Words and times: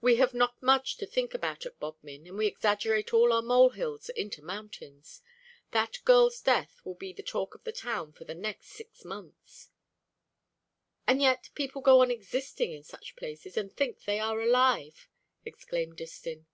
We 0.00 0.16
have 0.16 0.34
not 0.34 0.60
much 0.60 0.96
to 0.96 1.06
think 1.06 1.32
about 1.32 1.64
at 1.64 1.78
Bodmin, 1.78 2.26
and 2.26 2.36
we 2.36 2.48
exaggerate 2.48 3.14
all 3.14 3.32
our 3.32 3.40
molehills 3.40 4.08
into 4.08 4.42
mountains. 4.42 5.22
That 5.70 5.98
girl's 6.04 6.40
death 6.40 6.80
will 6.84 6.96
be 6.96 7.12
the 7.12 7.22
talk 7.22 7.54
of 7.54 7.62
the 7.62 7.70
town 7.70 8.12
for 8.12 8.24
the 8.24 8.34
next 8.34 8.66
six 8.70 9.04
months." 9.04 9.70
"And 11.06 11.22
yet 11.22 11.50
people 11.54 11.82
go 11.82 12.02
on 12.02 12.10
existing 12.10 12.72
in 12.72 12.82
such 12.82 13.14
places, 13.14 13.56
and 13.56 13.72
think 13.72 14.02
they 14.02 14.18
are 14.18 14.40
alive!" 14.40 15.08
exclaimed 15.44 15.98
Distin. 15.98 16.46